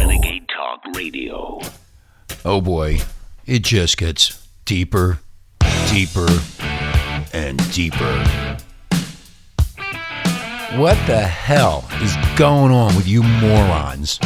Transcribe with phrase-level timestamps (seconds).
[0.00, 1.60] Renegade Talk Radio.
[2.42, 3.00] Oh boy,
[3.44, 5.18] it just gets deeper,
[5.90, 6.26] deeper,
[7.34, 8.24] and deeper.
[10.76, 14.18] What the hell is going on with you morons?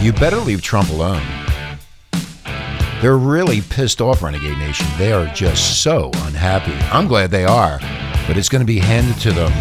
[0.00, 1.22] You better leave Trump alone.
[3.02, 4.86] They're really pissed off, Renegade Nation.
[4.96, 6.72] They are just so unhappy.
[6.90, 7.78] I'm glad they are,
[8.26, 9.52] but it's going to be handed to them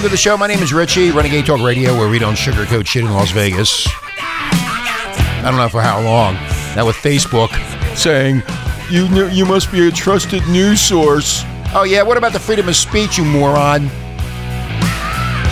[0.00, 0.34] welcome to the show.
[0.34, 3.86] My name is Richie, Renegade Talk Radio, where we don't sugarcoat shit in Las Vegas.
[4.16, 6.36] I don't know for how long.
[6.74, 7.50] Now with Facebook
[7.94, 8.42] saying
[8.90, 11.42] you you must be a trusted news source.
[11.74, 13.90] Oh yeah, what about the freedom of speech, you moron?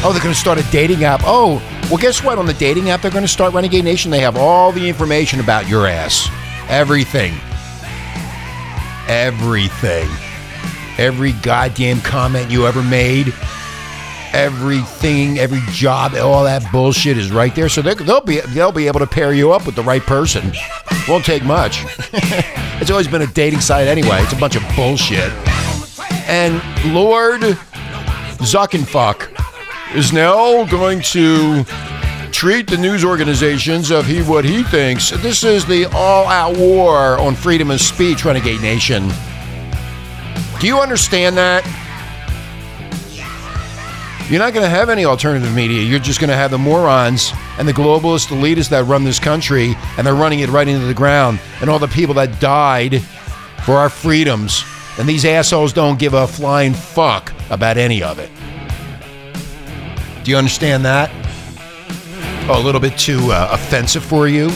[0.01, 1.21] Oh, they're going to start a dating app.
[1.25, 2.39] Oh, well, guess what?
[2.39, 4.11] On the dating app, they're going to start Renegade Nation.
[4.11, 6.27] They have all the information about your ass,
[6.71, 7.35] everything,
[9.09, 10.09] everything,
[10.97, 13.35] every goddamn comment you ever made
[14.39, 17.69] everything, every job, all that bullshit is right there.
[17.69, 20.53] So they, they'll be they'll be able to pair you up with the right person.
[21.09, 21.85] Won't take much.
[22.13, 24.21] it's always been a dating site anyway.
[24.23, 25.33] It's a bunch of bullshit.
[26.29, 26.55] And
[26.95, 27.41] Lord
[28.41, 29.35] Zuckenfuck
[29.97, 31.65] is now going to
[32.31, 35.11] treat the news organizations of he what he thinks.
[35.11, 39.09] This is the all-out war on freedom of speech, Renegade Nation.
[40.61, 41.65] Do you understand that?
[44.29, 45.83] You're not going to have any alternative media.
[45.83, 49.75] You're just going to have the morons and the globalist elitists that run this country,
[49.97, 53.01] and they're running it right into the ground, and all the people that died
[53.65, 54.65] for our freedoms.
[54.99, 58.31] And these assholes don't give a flying fuck about any of it.
[60.25, 61.11] Do you understand that?
[62.51, 64.49] Oh, a little bit too uh, offensive for you?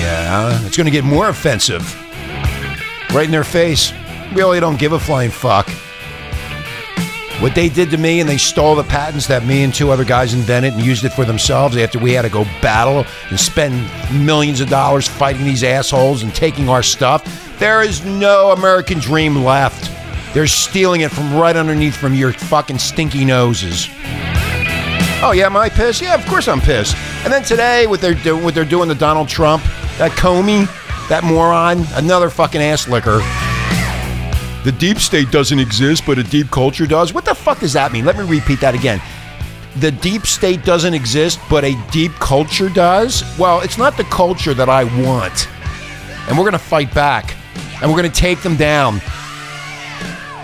[0.00, 1.94] Yeah, it's going to get more offensive.
[3.12, 3.92] Right in their face.
[4.30, 5.68] We really don't give a flying fuck.
[7.40, 10.04] What they did to me, and they stole the patents that me and two other
[10.04, 13.74] guys invented and used it for themselves after we had to go battle and spend
[14.24, 17.58] millions of dollars fighting these assholes and taking our stuff.
[17.58, 19.92] There is no American dream left.
[20.32, 23.88] They're stealing it from right underneath from your fucking stinky noses.
[25.22, 26.00] Oh yeah, am I pissed?
[26.00, 26.96] Yeah, of course I'm pissed.
[27.24, 29.62] And then today, what they're doing, what they're doing to Donald Trump,
[29.98, 30.66] that Comey,
[31.08, 33.20] that moron, another fucking ass licker.
[34.66, 37.14] The deep state doesn't exist, but a deep culture does.
[37.14, 38.04] What the fuck does that mean?
[38.04, 39.00] Let me repeat that again.
[39.76, 43.22] The deep state doesn't exist, but a deep culture does?
[43.38, 45.48] Well, it's not the culture that I want.
[46.26, 47.36] And we're going to fight back.
[47.80, 48.96] And we're going to take them down.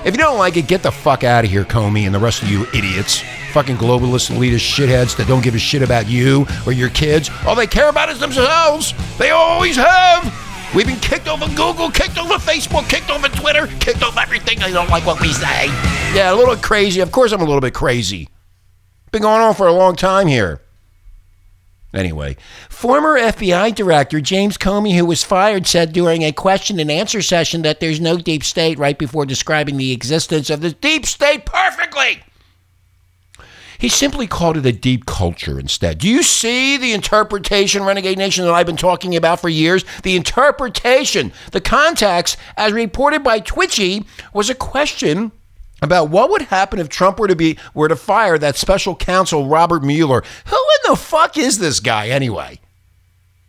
[0.05, 2.44] If you don't like it, get the fuck out of here, Comey, and the rest
[2.44, 3.25] of you idiots.
[3.50, 7.28] Fucking globalist elitist shitheads that don't give a shit about you or your kids.
[7.44, 8.94] All they care about is themselves.
[9.19, 10.41] They always have.
[10.75, 14.59] We've been kicked over Google, kicked over Facebook, kicked over Twitter, kicked over everything.
[14.59, 15.66] They don't like what we say.
[16.15, 17.00] Yeah, a little crazy.
[17.00, 18.28] Of course, I'm a little bit crazy.
[19.10, 20.62] Been going on for a long time here.
[21.93, 22.38] Anyway,
[22.71, 27.60] former FBI Director James Comey, who was fired, said during a question and answer session
[27.62, 32.22] that there's no deep state right before describing the existence of the deep state perfectly.
[33.82, 35.98] He simply called it a deep culture instead.
[35.98, 39.84] Do you see the interpretation, Renegade Nation, that I've been talking about for years?
[40.04, 45.32] The interpretation, the context, as reported by Twitchy, was a question
[45.82, 49.48] about what would happen if Trump were to be were to fire that special counsel
[49.48, 50.22] Robert Mueller.
[50.47, 52.60] Who in the fuck is this guy anyway?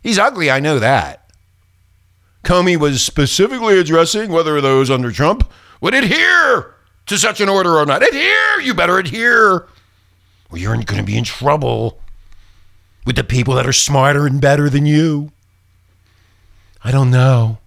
[0.02, 1.30] He's ugly, I know that.
[2.42, 5.48] Comey was specifically addressing whether those under Trump
[5.80, 6.74] would adhere
[7.06, 8.02] to such an order or not.
[8.02, 8.60] Adhere!
[8.60, 9.68] You better adhere
[10.54, 11.98] or you're going to be in trouble
[13.04, 15.32] with the people that are smarter and better than you.
[16.84, 17.58] I don't know.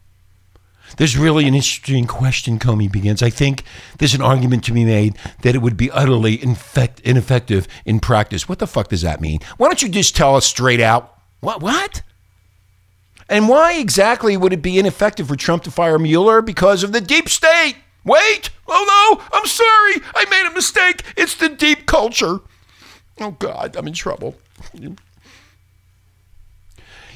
[0.95, 3.21] There's really an interesting question, Comey begins.
[3.21, 3.63] I think
[3.97, 8.47] there's an argument to be made that it would be utterly infect, ineffective in practice.
[8.47, 9.39] What the fuck does that mean?
[9.57, 11.19] Why don't you just tell us straight out?
[11.41, 11.61] What?
[11.61, 12.03] What?
[13.27, 16.41] And why exactly would it be ineffective for Trump to fire Mueller?
[16.41, 17.75] Because of the deep state.
[18.05, 18.49] Wait!
[18.69, 19.37] Oh no!
[19.37, 20.01] I'm sorry!
[20.15, 21.03] I made a mistake!
[21.17, 22.39] It's the deep culture.
[23.19, 24.35] Oh, God, I'm in trouble.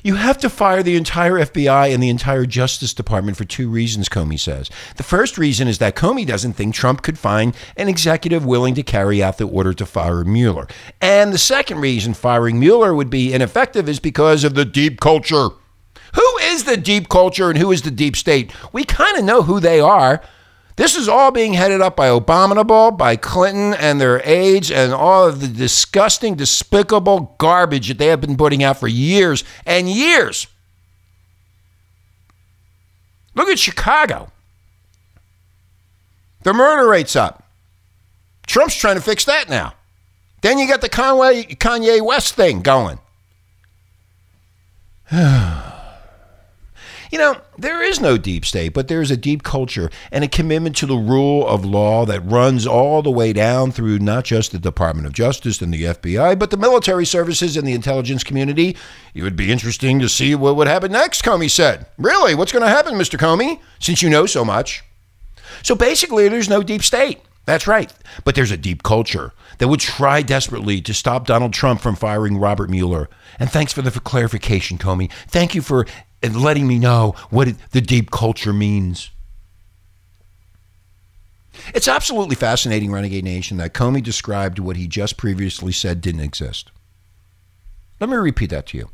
[0.03, 4.09] You have to fire the entire FBI and the entire Justice Department for two reasons,
[4.09, 4.69] Comey says.
[4.97, 8.83] The first reason is that Comey doesn't think Trump could find an executive willing to
[8.83, 10.67] carry out the order to fire Mueller.
[11.01, 15.49] And the second reason firing Mueller would be ineffective is because of the deep culture.
[16.15, 18.51] Who is the deep culture and who is the deep state?
[18.73, 20.21] We kind of know who they are.
[20.75, 25.27] This is all being headed up by Abominable, by Clinton and their aides, and all
[25.27, 30.47] of the disgusting, despicable garbage that they have been putting out for years and years.
[33.35, 34.31] Look at Chicago.
[36.43, 37.43] The murder rate's up.
[38.47, 39.73] Trump's trying to fix that now.
[40.41, 42.99] Then you got the Conway, Kanye West thing going.
[47.11, 50.29] You know, there is no deep state, but there is a deep culture and a
[50.29, 54.53] commitment to the rule of law that runs all the way down through not just
[54.53, 58.77] the Department of Justice and the FBI, but the military services and the intelligence community.
[59.13, 61.85] It would be interesting to see what would happen next, Comey said.
[61.97, 62.33] Really?
[62.33, 63.19] What's going to happen, Mr.
[63.19, 64.81] Comey, since you know so much?
[65.63, 67.19] So basically, there's no deep state.
[67.45, 67.93] That's right.
[68.23, 72.37] But there's a deep culture that would try desperately to stop Donald Trump from firing
[72.37, 73.09] Robert Mueller.
[73.37, 75.11] And thanks for the clarification, Comey.
[75.27, 75.85] Thank you for
[76.23, 79.09] letting me know what it, the deep culture means.
[81.73, 86.71] It's absolutely fascinating, Renegade Nation, that Comey described what he just previously said didn't exist.
[87.99, 88.89] Let me repeat that to you.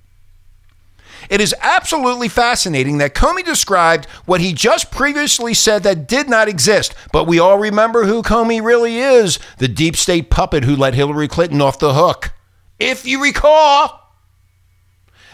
[1.29, 6.47] It is absolutely fascinating that Comey described what he just previously said that did not
[6.47, 10.93] exist, but we all remember who Comey really is the deep state puppet who let
[10.93, 12.31] Hillary Clinton off the hook.
[12.79, 14.06] If you recall,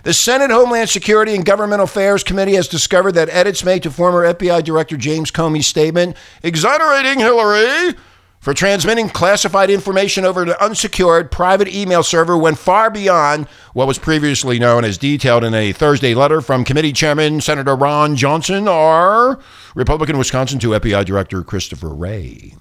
[0.04, 4.34] the Senate Homeland Security and Government Affairs Committee has discovered that edits made to former
[4.34, 7.96] FBI Director James Comey's statement exonerating Hillary
[8.42, 13.98] for transmitting classified information over an unsecured private email server went far beyond what was
[13.98, 19.40] previously known as detailed in a Thursday letter from Committee Chairman Senator Ron Johnson, or
[19.74, 22.56] Republican Wisconsin, to FBI Director Christopher Wray.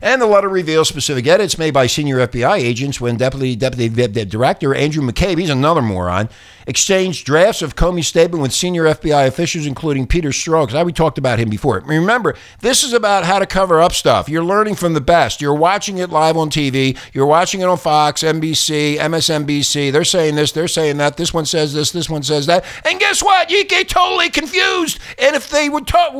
[0.00, 3.88] And the letter reveals specific edits made by senior FBI agents when Deputy Deputy
[4.24, 6.28] Director Andrew McCabe, he's another moron,
[6.66, 10.68] exchanged drafts of Comey's statement with senior FBI officials, including Peter Strzok.
[10.68, 11.80] Because we talked about him before.
[11.80, 14.28] Remember, this is about how to cover up stuff.
[14.28, 15.40] You're learning from the best.
[15.40, 16.96] You're watching it live on TV.
[17.12, 19.90] You're watching it on Fox, NBC, MSNBC.
[19.90, 20.52] They're saying this.
[20.52, 21.16] They're saying that.
[21.16, 21.90] This one says this.
[21.90, 22.64] This one says that.
[22.84, 23.50] And guess what?
[23.50, 24.98] You get totally confused.
[25.18, 26.12] And if they would talk,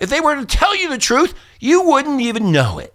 [0.00, 2.94] if they were to tell you the truth, you wouldn't even know it.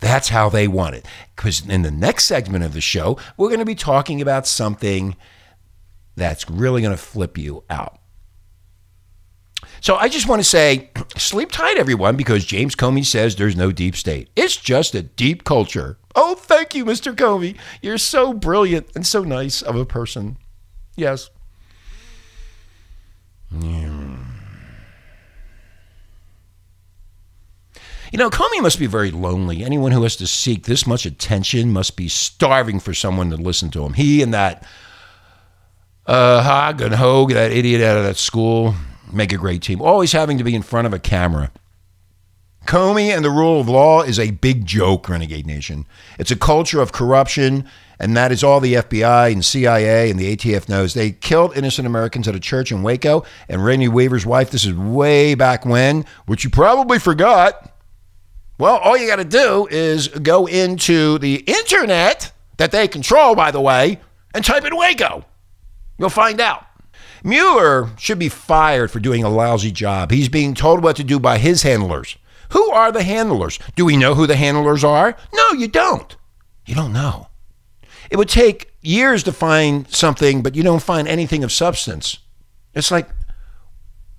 [0.00, 1.06] That's how they want it.
[1.36, 5.16] Because in the next segment of the show, we're going to be talking about something
[6.16, 7.98] that's really going to flip you out.
[9.80, 13.72] So I just want to say, sleep tight, everyone, because James Comey says there's no
[13.72, 14.30] deep state.
[14.36, 15.98] It's just a deep culture.
[16.14, 17.14] Oh, thank you, Mr.
[17.14, 17.56] Comey.
[17.80, 20.38] You're so brilliant and so nice of a person.
[20.96, 21.30] Yes.
[23.58, 23.89] Yeah.
[28.12, 29.62] You know, Comey must be very lonely.
[29.62, 33.70] Anyone who has to seek this much attention must be starving for someone to listen
[33.70, 33.92] to him.
[33.92, 34.66] He and that
[36.06, 38.74] uh, Hog and Hogue, that idiot out of that school,
[39.12, 39.80] make a great team.
[39.80, 41.52] Always having to be in front of a camera.
[42.66, 45.86] Comey and the rule of law is a big joke, Renegade Nation.
[46.18, 47.64] It's a culture of corruption,
[47.98, 50.94] and that is all the FBI and CIA and the ATF knows.
[50.94, 54.74] They killed innocent Americans at a church in Waco, and Randy Weaver's wife, this is
[54.74, 57.69] way back when, which you probably forgot.
[58.60, 63.50] Well, all you got to do is go into the internet that they control, by
[63.50, 64.00] the way,
[64.34, 65.24] and type in Waco.
[65.98, 66.66] You'll find out.
[67.24, 70.10] Mueller should be fired for doing a lousy job.
[70.10, 72.18] He's being told what to do by his handlers.
[72.50, 73.58] Who are the handlers?
[73.76, 75.16] Do we know who the handlers are?
[75.32, 76.14] No, you don't.
[76.66, 77.28] You don't know.
[78.10, 82.18] It would take years to find something, but you don't find anything of substance.
[82.74, 83.08] It's like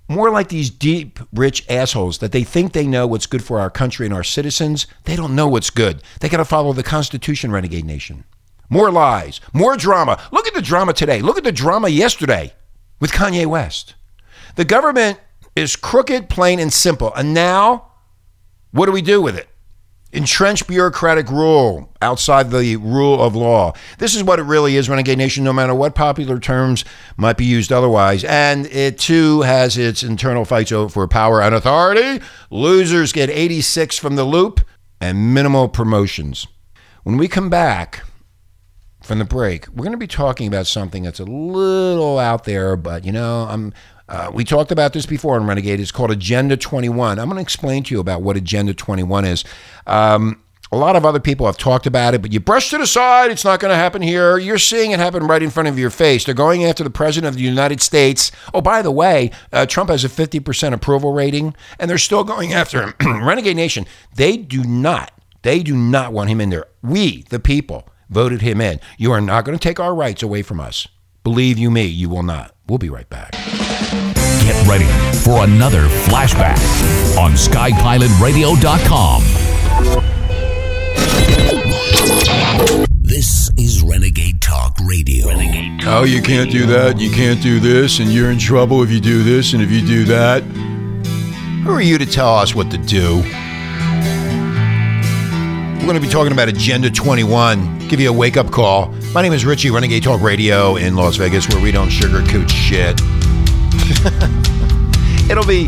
[0.08, 3.70] more like these deep, rich assholes that they think they know what's good for our
[3.70, 4.86] country and our citizens.
[5.04, 6.02] They don't know what's good.
[6.20, 8.24] They got to follow the Constitution, renegade nation.
[8.68, 10.20] More lies, more drama.
[10.32, 11.20] Look at the drama today.
[11.20, 12.54] Look at the drama yesterday
[13.00, 13.94] with Kanye West.
[14.56, 15.18] The government
[15.54, 17.12] is crooked, plain, and simple.
[17.14, 17.92] And now,
[18.70, 19.48] what do we do with it?
[20.12, 23.72] Entrenched bureaucratic rule outside the rule of law.
[23.98, 26.84] This is what it really is, Renegade Nation, no matter what popular terms
[27.16, 28.24] might be used otherwise.
[28.24, 32.24] And it too has its internal fights for power and authority.
[32.50, 34.60] Losers get 86 from the loop
[35.00, 36.46] and minimal promotions.
[37.02, 38.04] When we come back,
[39.02, 42.76] from the break, we're going to be talking about something that's a little out there,
[42.76, 43.72] but you know, I'm
[44.08, 45.80] uh, we talked about this before on Renegade.
[45.80, 47.18] It's called Agenda 21.
[47.18, 49.44] I'm going to explain to you about what Agenda 21 is.
[49.86, 50.42] Um,
[50.72, 53.30] a lot of other people have talked about it, but you brushed it aside.
[53.30, 54.38] It's not going to happen here.
[54.38, 56.24] You're seeing it happen right in front of your face.
[56.24, 58.32] They're going after the President of the United States.
[58.54, 62.54] Oh, by the way, uh, Trump has a 50% approval rating, and they're still going
[62.54, 62.94] after him.
[63.22, 66.64] Renegade Nation, they do not, they do not want him in there.
[66.82, 68.80] We, the people, voted him in.
[68.96, 70.88] You are not going to take our rights away from us.
[71.22, 72.54] Believe you me, you will not.
[72.66, 73.34] We'll be right back.
[74.42, 74.86] Get ready
[75.22, 76.58] for another flashback
[77.16, 79.22] on SkyPilotRadio.com.
[83.00, 85.28] This is Renegade Talk Radio.
[85.28, 88.82] Renegade Talk Oh, you can't do that, you can't do this, and you're in trouble
[88.82, 90.42] if you do this and if you do that.
[91.62, 93.18] Who are you to tell us what to do?
[95.78, 97.88] We're going to be talking about Agenda 21.
[97.88, 98.88] Give you a wake up call.
[99.14, 103.00] My name is Richie, Renegade Talk Radio in Las Vegas, where we don't sugarcoat shit.
[105.30, 105.66] It'll be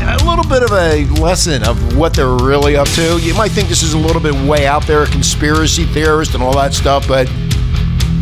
[0.00, 3.18] a, little bit of a lesson of what they're really up to.
[3.18, 6.54] You might think this is a little bit way out there, conspiracy theorist and all
[6.56, 7.28] that stuff, but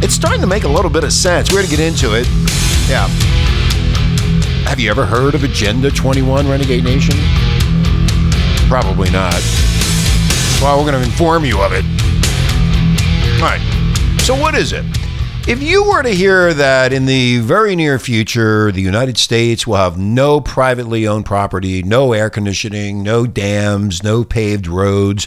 [0.03, 1.51] it's starting to make a little bit of sense.
[1.51, 2.27] We're going to get into it.
[2.89, 3.07] Yeah.
[4.67, 7.17] Have you ever heard of Agenda 21 Renegade Nation?
[8.69, 9.41] Probably not.
[10.61, 11.85] Well, we're going to inform you of it.
[13.37, 13.61] All right.
[14.23, 14.85] So, what is it?
[15.49, 19.77] If you were to hear that in the very near future, the United States will
[19.77, 25.27] have no privately owned property, no air conditioning, no dams, no paved roads,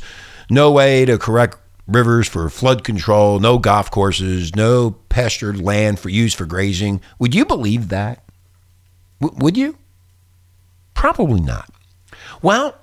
[0.50, 6.08] no way to correct rivers for flood control, no golf courses, no pastured land for
[6.10, 8.24] use for grazing, would you believe that?
[9.20, 9.78] W- would you?
[10.94, 11.70] Probably not.
[12.42, 12.76] Well,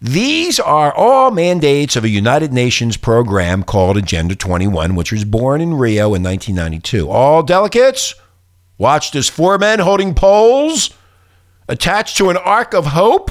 [0.00, 5.60] these are all mandates of a United Nations program called Agenda 21, which was born
[5.60, 7.08] in Rio in 1992.
[7.08, 8.14] All delegates
[8.76, 10.90] watched as four men holding poles
[11.66, 13.30] attached to an ark of hope.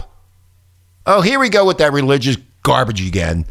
[1.05, 3.45] Oh, here we go with that religious garbage again,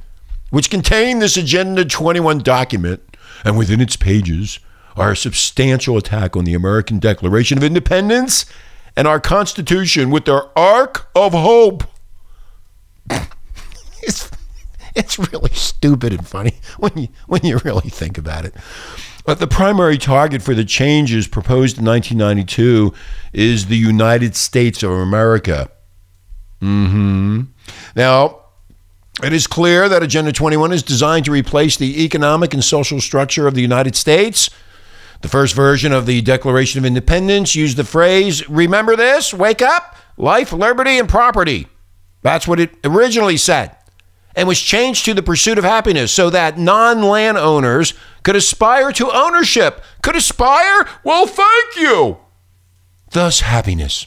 [0.51, 3.01] which contained this Agenda 21 document,
[3.45, 4.59] and within its pages
[4.97, 8.45] are a substantial attack on the American Declaration of Independence
[8.97, 11.85] and our Constitution with their ark of hope
[14.03, 14.31] it's
[14.95, 18.55] it's really stupid and funny when you when you really think about it.
[19.25, 22.93] But the primary target for the changes proposed in 1992
[23.33, 25.71] is the United States of America.
[26.61, 27.43] hmm
[27.97, 28.41] Now,
[29.23, 33.47] it is clear that Agenda 21 is designed to replace the economic and social structure
[33.47, 34.51] of the United States.
[35.23, 39.97] The first version of the Declaration of Independence used the phrase, remember this, wake up,
[40.19, 41.67] life, liberty, and property.
[42.25, 43.77] That's what it originally said
[44.35, 49.13] and was changed to the pursuit of happiness so that non landowners could aspire to
[49.13, 49.83] ownership.
[50.03, 50.89] Could aspire?
[51.05, 52.19] Well, thank you.
[53.11, 54.07] Thus, happiness.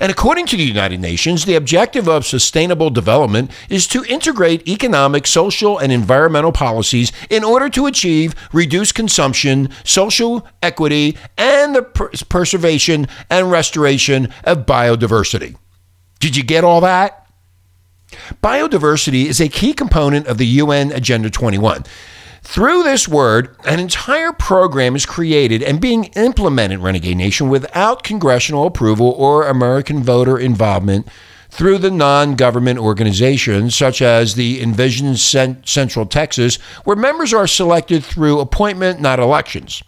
[0.00, 5.26] And according to the United Nations, the objective of sustainable development is to integrate economic,
[5.26, 13.08] social, and environmental policies in order to achieve reduced consumption, social equity, and the preservation
[13.28, 15.56] and restoration of biodiversity.
[16.20, 17.26] Did you get all that?
[18.42, 21.84] Biodiversity is a key component of the UN Agenda 21.
[22.42, 28.66] Through this word, an entire program is created and being implemented, Renegade Nation, without congressional
[28.66, 31.08] approval or American voter involvement
[31.50, 38.04] through the non government organizations such as the Envision Central Texas, where members are selected
[38.04, 39.82] through appointment, not elections.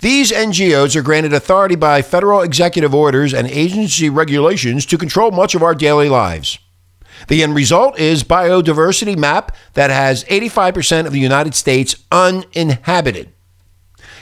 [0.00, 5.54] These NGOs are granted authority by federal executive orders and agency regulations to control much
[5.54, 6.58] of our daily lives.
[7.26, 13.32] The end result is biodiversity map that has 85% of the United States uninhabited.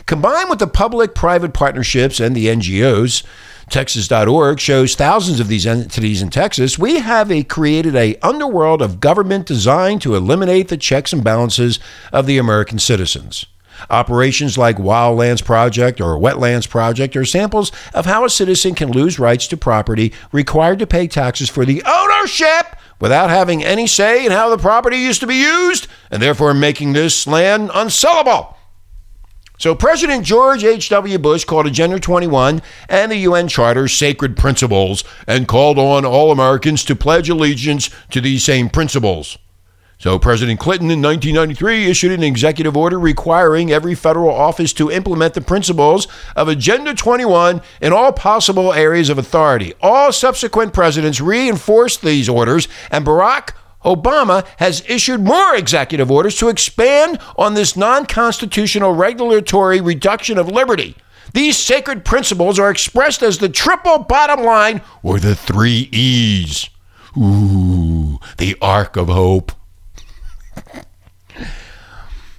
[0.07, 3.25] Combined with the public-private partnerships and the NGOs,
[3.69, 6.79] Texas.org shows thousands of these entities in Texas.
[6.79, 11.81] We have a, created a underworld of government designed to eliminate the checks and balances
[12.13, 13.47] of the American citizens.
[13.91, 19.19] Operations like Wildlands Project or Wetlands Project are samples of how a citizen can lose
[19.19, 24.33] rights to property required to pay taxes for the ownership without having any say in
[24.33, 28.55] how the property used to be used and therefore making this land unsellable.
[29.59, 31.19] So, President George H.W.
[31.19, 36.85] Bush called Agenda 21 and the UN Charter sacred principles and called on all Americans
[36.85, 39.39] to pledge allegiance to these same principles.
[39.99, 45.33] So, President Clinton in 1993 issued an executive order requiring every federal office to implement
[45.33, 49.73] the principles of Agenda 21 in all possible areas of authority.
[49.81, 53.55] All subsequent presidents reinforced these orders, and Barack
[53.87, 60.49] Obama has issued more executive orders to expand on this non constitutional regulatory reduction of
[60.49, 60.95] liberty.
[61.33, 66.69] These sacred principles are expressed as the triple bottom line or the three E's.
[67.17, 69.53] Ooh, the Ark of Hope.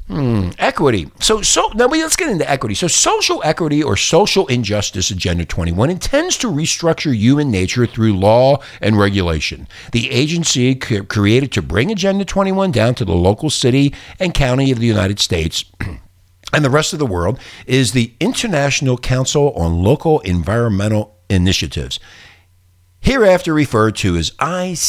[0.08, 1.12] Hmm, equity.
[1.20, 2.76] So, so now let's get into equity.
[2.76, 8.64] So, social equity or social injustice agenda 21 intends to restructure human nature through law
[8.80, 9.68] and regulation.
[9.92, 14.80] The agency created to bring Agenda 21 down to the local city and county of
[14.80, 15.66] the United States
[16.54, 22.00] and the rest of the world is the International Council on Local Environmental Initiatives
[23.00, 24.84] hereafter referred to as ICLEI.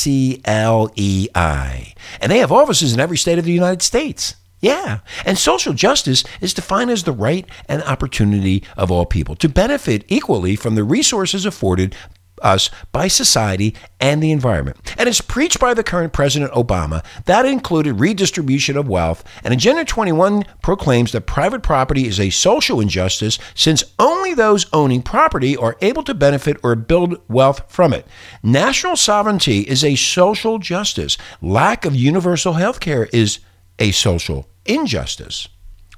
[2.21, 4.35] And they have offices in every state of the United States.
[4.61, 5.01] Yeah.
[5.25, 10.05] And social justice is defined as the right and opportunity of all people to benefit
[10.09, 11.95] equally from the resources afforded
[12.43, 14.77] us by society and the environment.
[14.97, 17.05] And it's preached by the current President Obama.
[17.25, 19.25] That included redistribution of wealth.
[19.45, 25.03] And Agenda 21 proclaims that private property is a social injustice since only those owning
[25.03, 28.07] property are able to benefit or build wealth from it.
[28.43, 31.19] National sovereignty is a social justice.
[31.43, 33.41] Lack of universal health care is
[33.79, 35.49] a social injustice.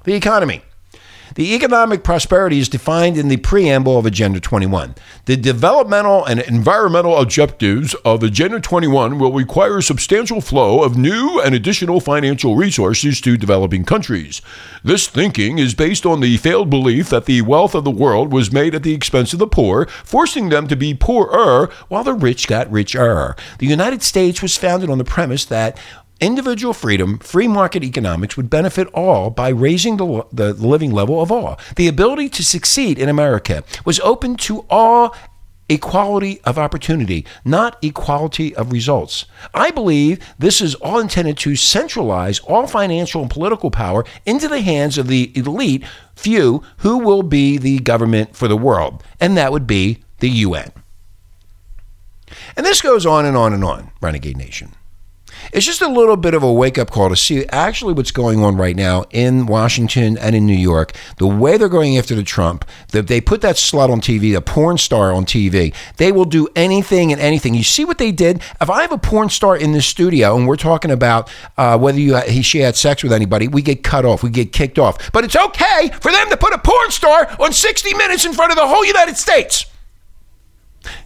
[0.03, 0.63] The economy.
[1.35, 4.95] The economic prosperity is defined in the preamble of Agenda 21.
[5.27, 11.39] The developmental and environmental objectives of Agenda 21 will require a substantial flow of new
[11.39, 14.41] and additional financial resources to developing countries.
[14.83, 18.51] This thinking is based on the failed belief that the wealth of the world was
[18.51, 22.47] made at the expense of the poor, forcing them to be poorer while the rich
[22.47, 23.37] got richer.
[23.59, 25.77] The United States was founded on the premise that
[26.21, 31.31] individual freedom, free market economics would benefit all by raising the, the living level of
[31.31, 31.59] all.
[31.75, 35.15] The ability to succeed in America was open to all
[35.67, 39.25] equality of opportunity, not equality of results.
[39.53, 44.61] I believe this is all intended to centralize all financial and political power into the
[44.61, 45.83] hands of the elite
[46.15, 50.71] few who will be the government for the world, and that would be the UN.
[52.55, 54.73] And this goes on and on and on, Renegade Nation.
[55.53, 58.43] It's just a little bit of a wake up call to see actually what's going
[58.43, 60.93] on right now in Washington and in New York.
[61.17, 64.41] The way they're going after the Trump, that they put that slut on TV, a
[64.41, 65.73] porn star on TV.
[65.97, 67.53] They will do anything and anything.
[67.53, 68.41] You see what they did?
[68.59, 71.99] If I have a porn star in the studio and we're talking about uh, whether
[71.99, 75.11] you he, she had sex with anybody, we get cut off, we get kicked off.
[75.11, 78.51] But it's okay for them to put a porn star on 60 Minutes in front
[78.51, 79.65] of the whole United States.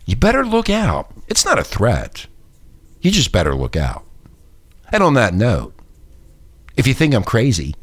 [0.06, 1.12] You better look out.
[1.28, 2.28] It's not a threat.
[3.02, 4.05] You just better look out.
[4.96, 5.74] And on that note,
[6.78, 7.76] if you think I'm crazy,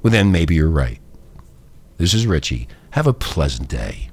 [0.00, 1.00] well, then maybe you're right.
[1.96, 2.68] This is Richie.
[2.90, 4.08] Have a pleasant day.